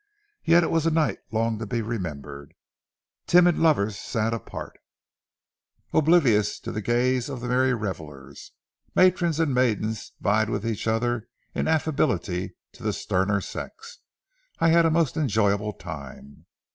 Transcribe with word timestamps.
Yet 0.43 0.63
it 0.63 0.71
was 0.71 0.87
a 0.87 0.89
night 0.89 1.19
long 1.31 1.59
to 1.59 1.67
be 1.67 1.83
remembered. 1.83 2.55
Timid 3.27 3.59
lovers 3.59 3.99
sat 3.99 4.33
apart, 4.33 4.79
oblivious 5.93 6.59
to 6.61 6.71
the 6.71 6.81
gaze 6.81 7.29
of 7.29 7.39
the 7.39 7.47
merry 7.47 7.75
revelers. 7.75 8.51
Matrons 8.95 9.39
and 9.39 9.53
maidens 9.53 10.13
vied 10.19 10.49
with 10.49 10.65
each 10.65 10.87
other 10.87 11.27
in 11.53 11.67
affability 11.67 12.55
to 12.71 12.81
the 12.81 12.93
sterner 12.93 13.41
sex. 13.41 13.99
I 14.57 14.69
had 14.69 14.87
a 14.87 14.89
most 14.89 15.17
enjoyable 15.17 15.73
time. 15.73 16.47